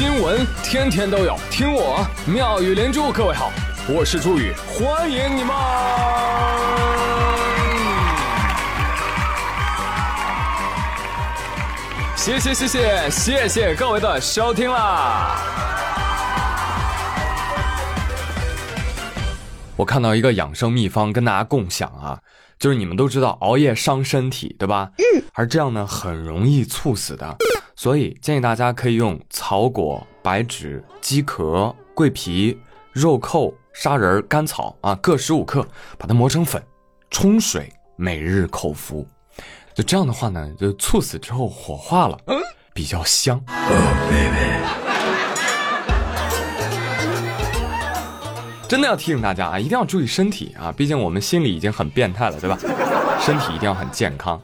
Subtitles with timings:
[0.00, 3.12] 新闻天天都有，听我妙语连珠。
[3.12, 3.52] 各位好，
[3.86, 5.54] 我是朱宇，欢迎你们！
[12.16, 15.36] 谢谢谢谢谢谢各位的收听啦！
[19.76, 22.18] 我看到一个养生秘方跟大家共享啊，
[22.58, 24.88] 就是你们都知道熬夜伤身体，对吧？
[24.96, 25.22] 嗯。
[25.34, 27.36] 而这样呢，很容易猝死的。
[27.82, 32.60] 所以建议大家可以用草果、白芷、鸡壳、桂皮、
[32.92, 35.66] 肉蔻、砂仁、甘草啊，各十五克，
[35.96, 36.62] 把它磨成粉，
[37.10, 39.08] 冲水，每日口服。
[39.72, 42.18] 就这样的话呢，就猝死之后火化了，
[42.74, 43.42] 比较香。
[48.68, 52.58] 真的要提醒大家啊，一定要注意身体啊，毕竟我们心里已经很变态了，对吧？
[53.18, 54.38] 身体一定要很健康。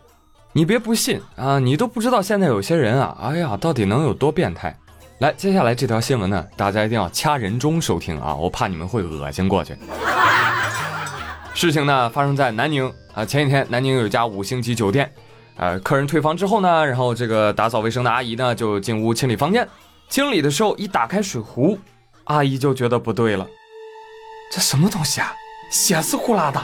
[0.57, 1.59] 你别不信啊！
[1.59, 4.75] 你都不知道现在有些人啊，哎呀，到底能有多变态？
[5.19, 8.35] 来，接下来这条新闻呢，大家一定要掐人中收听啊！
[8.35, 9.77] 我怕你们会恶心过去。
[11.53, 15.13] 事情呢发生在南宁啊，前几天南宁有一家五星级酒店，
[15.59, 19.69] 呃，客人退房之后呢，然后这个打扫卫生的阿姨呢就进屋清理房间，
[20.09, 21.79] 清理的时候一打开水壶，
[22.25, 23.47] 阿姨就觉得不对了，
[24.51, 25.35] 这什么东西啊？
[25.71, 26.59] 血丝呼啦的，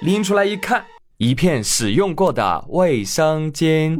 [0.00, 0.82] 拎出来一看。
[1.22, 3.96] 一片使用过的卫生巾。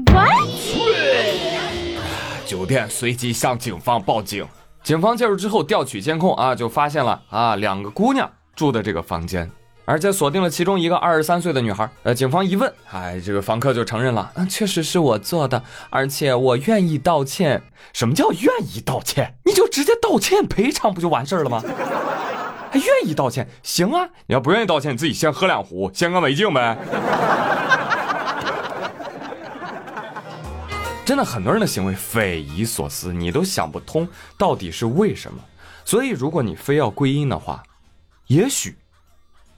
[2.44, 4.44] 酒店随即向警方报警。
[4.82, 9.48] 警方介入之后调取监控啊，就发现了啊两个姑娘住的这个房间，
[9.84, 11.88] 而且锁定了其中一个二十三岁的女孩。
[12.02, 17.62] 呃，警方一问，哎，这个房客就承认了，嗯，确实是我做的，而且我愿意道歉。
[17.92, 19.32] 什么叫愿意道歉？
[19.44, 21.62] 你就直接道歉赔偿不就完事儿了吗？
[22.72, 23.46] 还愿意道歉？
[23.62, 24.08] 行啊！
[24.26, 26.74] 你要不愿意道歉，你自己先喝两壶，先干为敬呗。
[31.04, 35.38] 真的，很多人的行为匪夷所思，你都想不通到底是为什么。
[35.84, 37.62] 所以，如果你非要归因的话，
[38.28, 38.74] 也许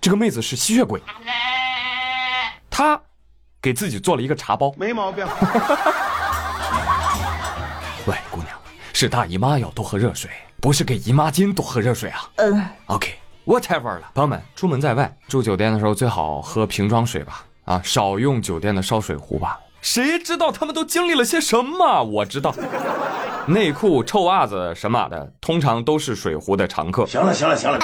[0.00, 1.00] 这个妹子是吸血鬼，
[2.68, 3.00] 她
[3.62, 5.24] 给自己做了一个茶包，没毛病。
[8.06, 8.48] 喂，姑娘，
[8.92, 10.28] 是大姨妈要多喝热水。
[10.64, 12.26] 不是给姨妈巾多喝热水啊？
[12.36, 14.10] 嗯，OK，whatever 了。
[14.14, 17.44] 朋友们，出门在外住酒店的时候，最好喝瓶装水吧。
[17.66, 19.60] 啊，少用酒店的烧水壶吧。
[19.82, 22.02] 谁知道他们都经历了些什么？
[22.04, 22.54] 我知道，
[23.46, 27.04] 内裤、臭袜子什么的，通常都是水壶的常客。
[27.04, 27.78] 行了，行了，行了。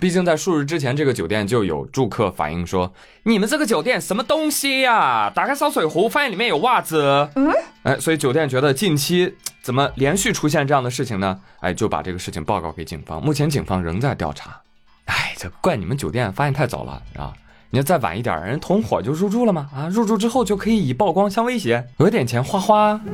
[0.00, 2.90] 毕竟在数日之前，这个酒店就有住客反映说
[3.24, 5.30] ：“你们这个酒店什么东西呀？
[5.34, 7.52] 打开烧水壶，发现里面有袜子。”嗯，
[7.82, 9.36] 哎，所以酒店觉得近期。
[9.62, 11.38] 怎么连续出现这样的事情呢？
[11.60, 13.22] 哎，就把这个事情报告给警方。
[13.22, 14.58] 目前警方仍在调查。
[15.04, 17.34] 哎，这怪你们酒店发现太早了啊！
[17.68, 19.68] 你要再晚一点，人同伙就入住了吗？
[19.74, 22.98] 啊，入住之后就可以以曝光相威胁，讹点钱花花。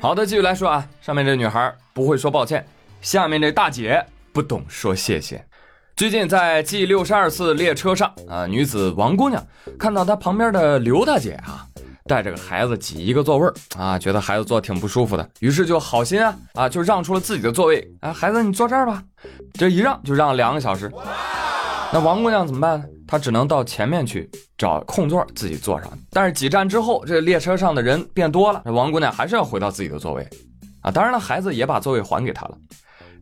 [0.00, 2.66] 好的，继续来说啊，上面这女孩不会说抱歉，
[3.04, 5.44] 下面这大姐不懂说谢谢。
[5.94, 9.46] 最近在 G 六十二次列车上啊，女子王姑娘
[9.78, 11.68] 看到她旁边的刘大姐啊。
[12.06, 17.86] 带着个孩子挤一个座位啊，觉得孩子坐挺不舒服的，于是就好心啊啊，就让出了自己的座位。
[18.00, 19.02] 啊，孩子你坐这儿吧。
[19.52, 20.90] 这一让就让两个小时。
[21.92, 22.86] 那王姑娘怎么办呢？
[23.06, 25.90] 她只能到前面去找空座自己坐上。
[26.10, 30.26] 但是几站之后，这列车上的人变多了，王姑娘还是要回到自己的座位。
[30.82, 32.58] 啊，当然了，孩子也把座位还给她了。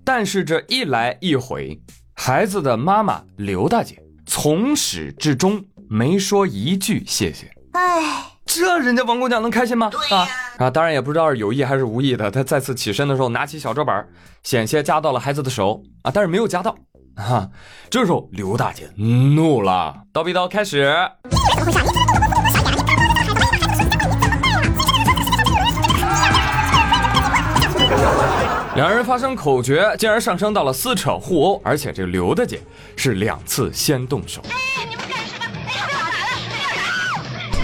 [0.05, 1.81] 但是这一来一回，
[2.15, 7.51] 孩子的妈妈刘大姐从始至终没说一句谢谢。
[7.73, 8.29] 哎。
[8.45, 9.91] 这人家王姑娘能开心吗？
[10.11, 10.71] 啊啊！
[10.71, 12.31] 当然也不知道是有意还是无意的。
[12.31, 14.07] 她再次起身的时候，拿起小桌板，
[14.43, 16.77] 险些夹到了孩子的手啊，但是没有夹到。
[17.15, 17.49] 啊，
[17.89, 20.93] 这时候刘大姐怒了，刀逼刀开始。
[28.75, 32.59] 两人发生口角，竟然上升到了撕扯互殴，而且这个刘大姐
[32.97, 34.41] 是两次先动手。
[34.49, 35.45] 哎，你们干什么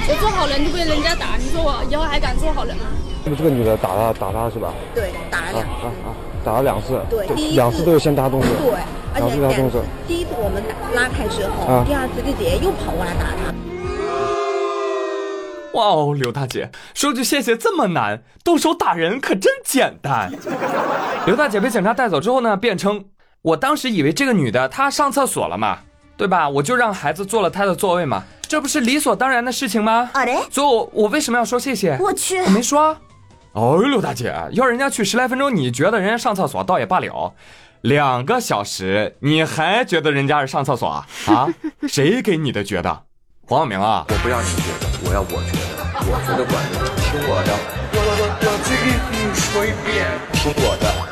[0.07, 2.85] 我做好人就被人家打，你说我以后还敢做好人吗？
[3.25, 4.75] 这个女的打他，打他是吧？
[4.95, 5.87] 对，打了两次。
[5.87, 6.09] 啊啊！
[6.45, 7.01] 打了两次。
[7.09, 8.49] 对，两次都是先打动手。
[8.63, 8.73] 对，
[9.15, 9.83] 而且打动手。
[10.07, 10.63] 第一次我们
[10.95, 13.55] 拉开之后，第二次就直接又跑过来打他。
[15.75, 20.33] 哇哦，刘大姐，说句谢谢这么难，动手打人可真简单。
[21.29, 23.05] 刘大姐被警察带走之后呢，辩称
[23.43, 25.81] 我当时以为这个女的她上厕所了嘛，
[26.17, 26.49] 对吧？
[26.49, 28.25] 我就让孩子坐了她的座位嘛。
[28.41, 30.09] 这不是理所当然的事情吗？
[30.15, 30.39] 啊嘞！
[30.51, 31.99] 所以，我我为什么要说谢谢？
[32.01, 32.97] 我去，我没说。
[33.53, 37.35] 哦，刘大姐，要人家去十来分钟，你觉得人家上厕所倒也罢了，
[37.83, 41.07] 两个小时你还觉得人家是上厕所啊？
[41.27, 41.47] 啊？
[41.87, 43.03] 谁给你的觉得？
[43.47, 44.07] 黄晓明啊！
[44.09, 47.53] 我不要你觉得，我要我觉得，我觉得管用，听我的。
[47.91, 51.08] 我我我再给你说一遍听我的。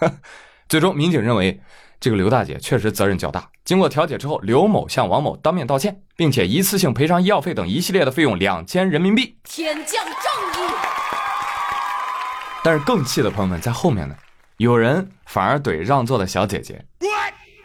[0.68, 1.60] 最终，民警认为
[1.98, 3.48] 这个刘大姐确实责任较大。
[3.64, 9.36] 经过调解之后，刘某向王某当面道歉，并且一次性赔偿医药费等一系列的费用两千人民币。
[9.44, 10.70] 天降正义！
[12.62, 14.14] 但是更气的朋友们在后面呢，
[14.58, 16.84] 有人反而怼让座的小姐姐：“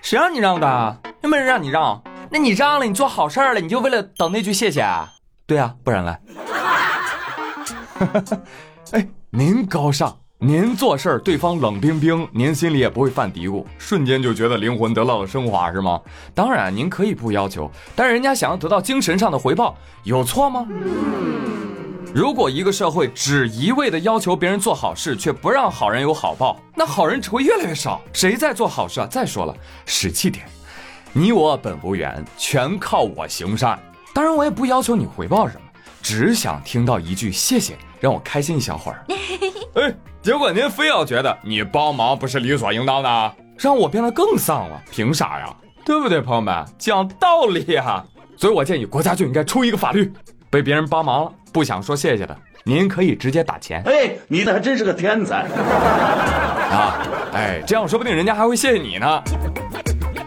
[0.01, 1.01] 谁让你让的？
[1.21, 2.01] 又没人让你让。
[2.29, 5.13] 那你让了，你做好事了，你就为了等那句谢谢啊？
[5.45, 6.17] 对啊，不然嘞？
[8.91, 16.01] 哎，您高尚，您做事儿对方冷冰冰，您心里也不会犯嘀咕，瞬间就觉得灵魂得到了升华，是吗？
[16.33, 20.67] 当然，您可以不要求，但人家想要得到精神上的回报，有错吗？”
[22.13, 28.01] 如果一个社会只一味的要求别人做好事，却不让好人有好报，那好人只会越来越少。
[28.11, 29.07] 谁在做好事啊？
[29.09, 29.55] 再说了，
[29.85, 30.45] 实际点，
[31.13, 33.79] 你我本无缘，全靠我行善。
[34.13, 35.61] 当然，我也不要求你回报什么，
[36.01, 39.05] 只想听到一句谢谢，让我开心一小会儿。
[39.75, 45.55] 哎，结果您非要觉得你帮忙不是理所应当的，让我变得更丧了，凭啥呀？
[45.85, 46.65] 对不对，朋友们？
[46.79, 48.03] 讲道理呀！
[48.35, 50.11] 所以我建议国家就应该出一个法律，
[50.49, 51.31] 被别人帮忙了。
[51.53, 53.83] 不想说谢谢的，您可以直接打钱。
[53.85, 55.43] 哎，你还真是个天才
[56.71, 56.97] 啊！
[57.31, 59.21] 哎，这样说不定人家还会谢谢你呢。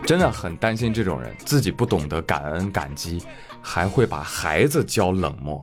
[0.06, 3.20] 真的很担心这种人自己不懂得感恩感激，
[3.60, 5.60] 还会把孩子教冷漠。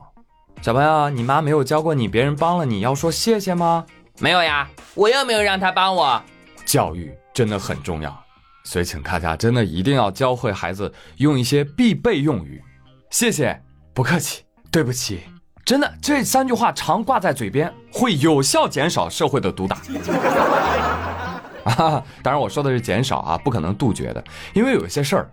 [0.60, 3.86] 小朋友，你妈没有教过你，别人帮了你要说谢谢吗？
[4.18, 6.22] 没有呀，我又没有让他帮我。
[6.64, 8.24] 教育真的很重要，
[8.64, 12.62] 所以请大家真的一定要教会孩子用一些必备用语。
[13.10, 15.20] 谢谢，不客气，对不起。
[15.64, 19.76] 真的，这三句话常挂在嘴边，会有效减少社会的毒打。
[21.64, 24.24] 啊，当然我说的是减少啊，不可能杜绝的，
[24.54, 25.30] 因为有些事儿，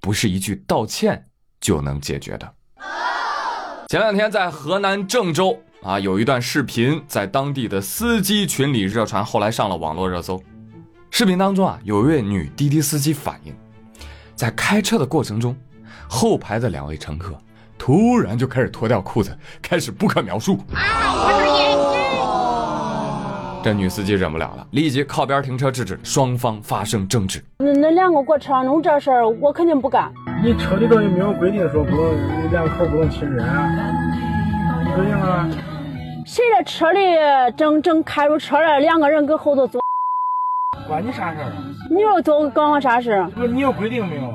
[0.00, 1.24] 不是一句道歉
[1.60, 2.52] 就能解决的。
[3.88, 10.42] 前两天在河南郑州啊，有一段视频在当地的司机群里热传，后来上了网络热搜。
[11.10, 13.54] 视频当中啊，有一位女滴滴司机反映，
[14.34, 15.54] 在开车的过程中，
[16.08, 17.38] 后排的两位乘客。
[17.76, 20.58] 突然就开始脱掉裤子，开始不可描述。
[23.62, 27.44] 这女司机忍不了了，立即靠边停车制止，双方发生争执。
[27.58, 30.10] 那那两个给我车上弄这事儿，我肯定不干。
[30.42, 33.68] 你车里头有没有规定说不能两口不能亲热啊？
[34.96, 35.73] 规定了。
[36.24, 37.00] 谁在车里
[37.54, 39.78] 正正开着车了，两个人搁后头坐，
[40.88, 41.52] 关你啥事儿？
[41.90, 43.22] 你又做关我啥事？
[43.34, 44.32] 不是你有规定没有？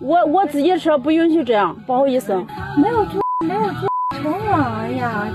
[0.00, 2.32] 我我自己车不允许这样，不好意思，
[2.76, 3.88] 没有坐，没有坐
[4.22, 5.28] 成了，哎呀，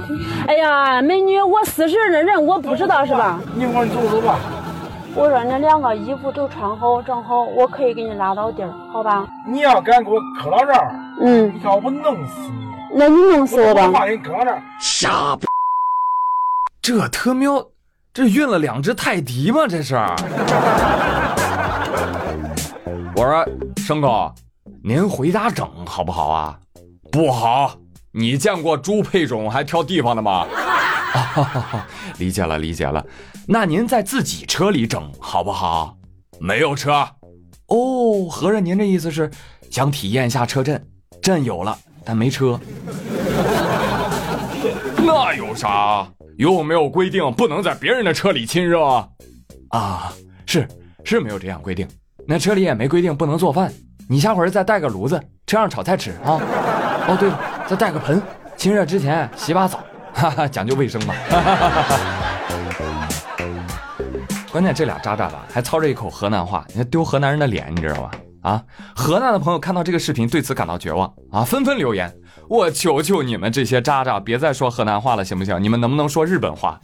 [0.48, 3.42] 哎呀，美女，我四十的人，我不知道是吧？
[3.54, 4.39] 你我走走吧。
[5.13, 9.27] 我说那两个衣服都穿好，正好，我可以给你拉到地儿，好吧？
[9.45, 12.66] 你要敢给我磕到这儿，嗯，你看我不弄死你？
[12.98, 13.88] 那你弄死我吧。
[13.88, 14.62] 我把你搁这儿。
[16.87, 17.65] 这特喵，
[18.13, 19.65] 这运了两只泰迪吗？
[19.67, 19.95] 这是？
[23.15, 23.43] 我说，
[23.77, 24.31] 牲口。
[24.83, 26.59] 您回家整好不好啊？
[27.11, 27.75] 不好！
[28.11, 30.45] 你见过猪配种还挑地方的吗？
[32.19, 33.03] 理解了，理解了。
[33.47, 35.97] 那您在自己车里整好不好？
[36.39, 36.91] 没有车。
[37.65, 39.31] 哦，合着您这意思是
[39.71, 40.88] 想体验一下车震？
[41.19, 42.59] 震有了，但没车。
[45.03, 46.07] 那有啥？
[46.37, 48.83] 又没有规定不能在别人的车里亲热。
[49.69, 50.13] 啊，
[50.45, 50.67] 是
[51.03, 51.88] 是没有这样规定。
[52.27, 53.71] 那车里也没规定不能做饭。
[54.07, 56.39] 你下回再带个炉子，车上炒菜吃啊！
[57.07, 58.21] 哦，对了，再带个盆，
[58.55, 59.83] 亲热之前洗把澡，
[60.13, 61.13] 哈哈，讲究卫生嘛。
[64.51, 68.12] 关键这俩渣渣吧，还操着一口河南话，你丢河南人的脸，你知道吧？
[68.45, 68.63] 啊，
[68.95, 72.15] 河南的朋友看到这个视频，对此感到绝望啊，纷纷留言：
[72.47, 75.59] 我求求你们这些渣渣，别再说河南话了，行不行？
[75.59, 76.79] 你们能不能说日本话？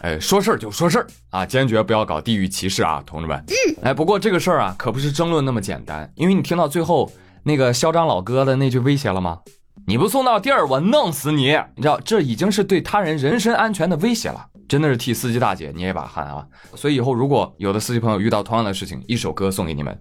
[0.00, 3.44] 哎，说事儿就说事儿啊，坚决不要搞地域歧视啊，同志们。
[3.82, 9.38] 哎，不过这个事儿啊，可不是争论那么简单，因为你听到最后那个嚣张老哥的那句威胁了吗？
[9.86, 11.58] 你不送到地儿，我弄死你！
[11.76, 16.46] 你知道，这已经是对他人人身安全的威胁了，真的是替司机大姐捏一把汗啊。
[16.74, 19.98] 所以以后如果有的司机朋友遇到同样的事情，一首歌送给你们。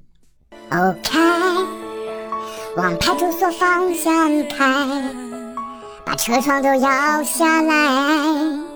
[0.70, 1.18] OK，
[2.76, 5.16] 往派出所方向开，
[6.06, 8.68] 把车窗都摇下来。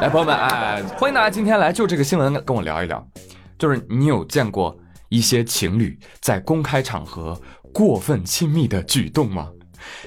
[0.00, 3.06] 来，朋友们，哎，欢迎大家今天来就这个新闻跟我聊一聊，
[3.56, 4.76] 就是你有见过
[5.08, 7.40] 一些情侣在公开场合
[7.72, 9.48] 过分亲密的举动吗？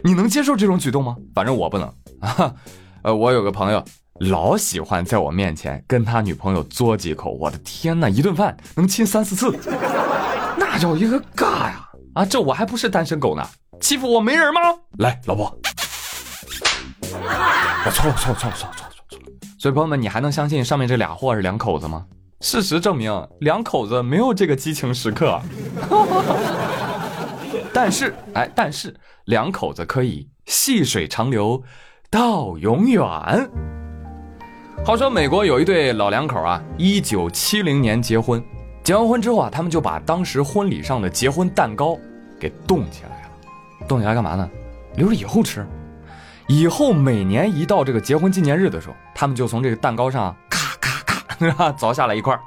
[0.03, 1.15] 你能接受这种举动吗？
[1.34, 1.91] 反正我不能
[2.22, 2.54] 啊。
[3.04, 3.84] 呃，我有个朋友
[4.20, 9.58] 老喜欢在我面前跟他女朋友嘬几口，我的天哪，一顿饭能亲三四次，
[10.58, 11.88] 那叫一个尬呀！
[12.16, 13.48] 啊，这我还不是单身狗呢，
[13.80, 14.60] 欺负我没人吗？
[14.98, 15.58] 来，老婆。
[17.02, 19.26] 我错了错了错了错了错了错了。
[19.60, 22.06] 所以朋友们，你还能相信上面这俩货是两口子吗？
[22.42, 25.40] 事实证明，两口子没有这个激情时刻。
[27.74, 28.96] 但是，哎，但是
[29.26, 31.62] 两口子可以细水长流
[32.10, 33.04] 到永远。
[34.86, 38.42] 话说，美国有一对老两口啊，一九七零年结婚，
[38.82, 42.00] 结完婚之后啊，他们就把当时婚礼上的结婚蛋糕
[42.40, 43.86] 给冻起来了。
[43.88, 44.50] 冻起来干嘛呢？
[44.96, 45.68] 留着以后吃。
[46.48, 52.40] 以后每年一到这个结婚纪念日的时候，他们就从这个蛋糕上咔咔咔 凿下来一块，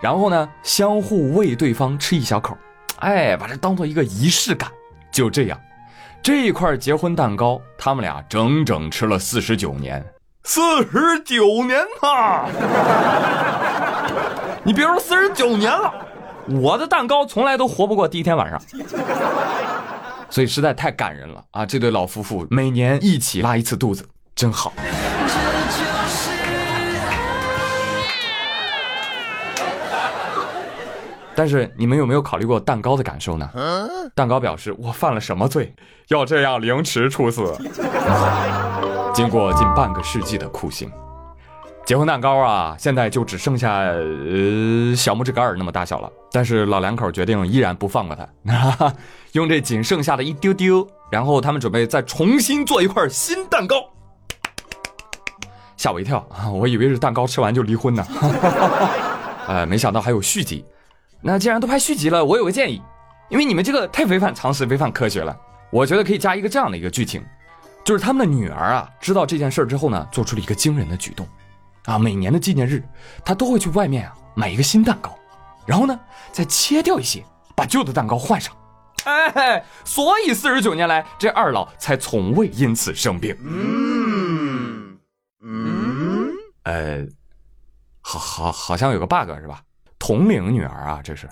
[0.00, 2.56] 然后呢，相互喂对方吃一小口，
[3.00, 4.70] 哎，把这当做一个仪式感。
[5.10, 5.58] 就这样，
[6.22, 10.04] 这一块结婚蛋糕，他们俩整整吃了四十九年。
[10.44, 12.46] 四十九年呐！
[14.64, 15.92] 你别说四十九年了，
[16.46, 18.60] 我的蛋糕从来都活不过第一天晚上。
[20.30, 21.64] 所以实在太感人了啊！
[21.64, 24.72] 这对老夫妇每年一起拉一次肚子，真好。
[31.38, 33.48] 但是你们有没有考虑过蛋糕的感受呢？
[34.12, 35.72] 蛋糕表示我犯了什么罪，
[36.08, 37.56] 要这样凌迟处死？
[39.14, 40.90] 经过近半个世纪的酷刑，
[41.86, 46.10] 结婚蛋糕啊，现在就只剩下呃小拇指盖儿那么大小了。
[46.32, 48.92] 但是老两口决定依然不放过他，
[49.30, 53.76] 用这仅剩下的一丢丢，然后他们准备再重新做一块新蛋糕。
[55.76, 56.50] 吓我一跳啊！
[56.50, 58.04] 我以为是蛋糕吃完就离婚呢。
[59.46, 60.64] 呃，没想到还有续集。
[61.20, 62.80] 那既然都拍续集了，我有个建议，
[63.28, 65.36] 因为你们这个太违反常识、违反科学了，
[65.70, 67.24] 我觉得可以加一个这样的一个剧情，
[67.84, 71.26] 就是他们的女儿啊，知道这件事之后呢，做出了一个惊人的举动，
[71.84, 72.82] 啊，每年的纪念日，
[73.24, 75.18] 她都会去外面啊买一个新蛋糕，
[75.66, 75.98] 然后呢
[76.30, 77.24] 再切掉一些，
[77.56, 78.54] 把旧的蛋糕换上，
[79.04, 83.36] 哎，所以四十九年来，这二老才从未因此生病。
[83.42, 84.98] 嗯。
[85.40, 86.30] 嗯，
[86.64, 87.06] 呃，
[88.00, 89.62] 好好好像有个 bug 是吧？
[89.98, 91.28] 同龄女儿啊，这是。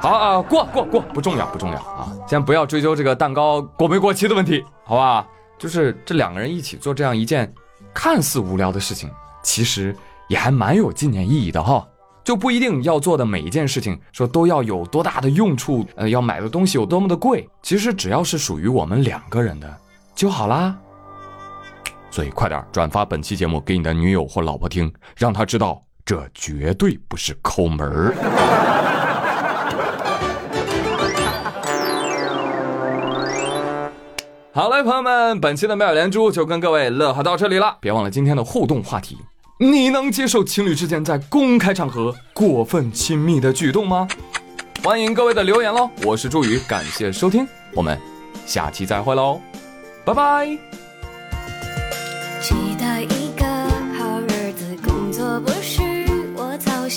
[0.00, 5.26] 好啊，过过过，不重要不重要啊，先不要追究这个蛋糕过没过期的问题，好吧？
[5.58, 7.52] 就是这两个人一起做这样一件
[7.92, 9.10] 看似无聊的事情，
[9.42, 9.94] 其实
[10.28, 11.86] 也还蛮有纪念意义的哈。
[12.24, 19.70] 就不一定要做的每一件事情说都要有多大的用处，呃，要买的东西有多么的贵，其实只要是属于我们两个人的
[20.14, 20.74] 就好啦。
[22.10, 25.82] 所以快点转发本期节目给你的女友或老婆听，让她知道。
[26.04, 28.14] 这绝对不是抠门儿。
[34.52, 37.76] 好嘞，朋友们，本期的妙连珠就跟各位乐呵到这里了。
[37.80, 39.16] 别忘了今天的互动话题：
[39.58, 44.08] 你能接受情侣之间在公开场合过分亲密的举动吗？
[44.82, 45.88] 欢迎各位的留言喽！
[46.04, 47.98] 我是朱宇，感谢收听，我们
[48.44, 49.40] 下期再会喽，
[50.04, 50.89] 拜拜。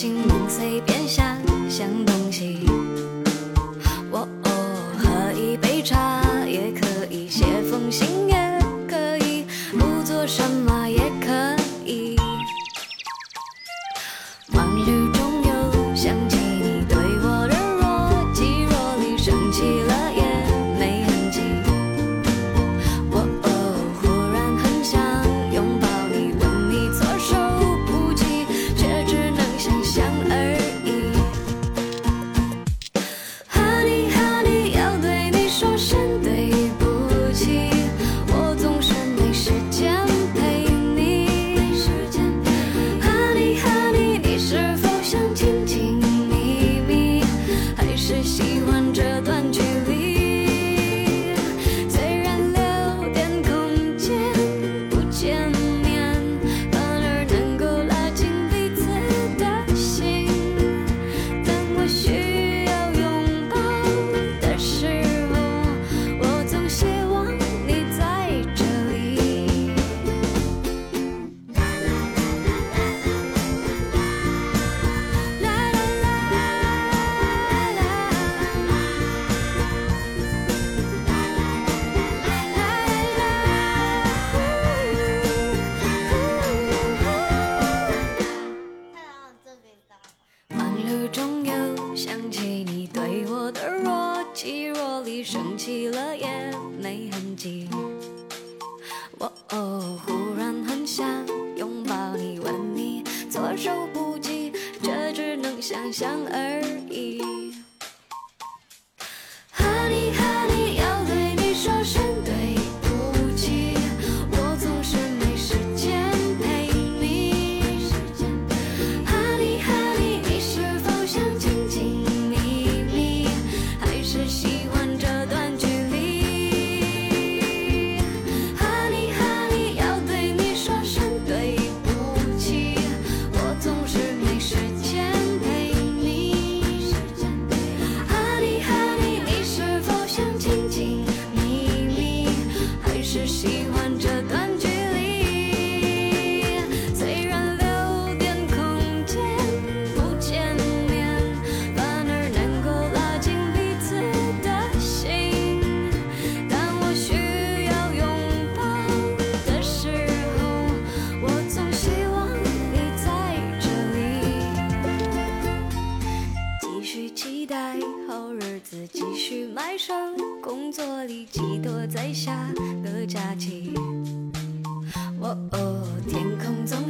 [0.04, 0.18] 心
[0.50, 1.38] 随便想
[1.70, 1.88] 想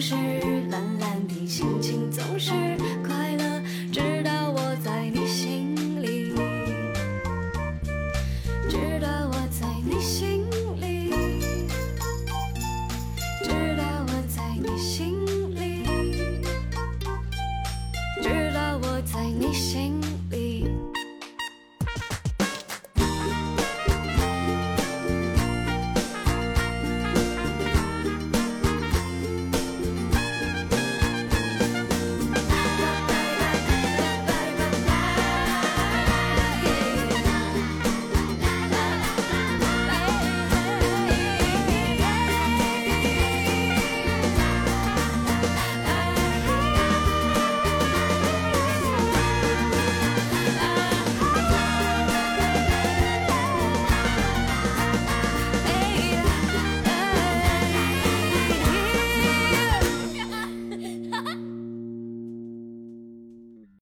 [0.04, 0.53] 是，